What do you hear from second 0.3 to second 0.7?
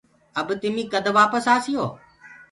اب